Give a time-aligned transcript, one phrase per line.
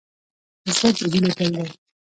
[0.75, 1.63] زړه د هیلو ګل دی.